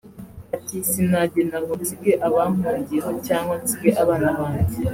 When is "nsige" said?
1.81-2.11, 3.63-3.89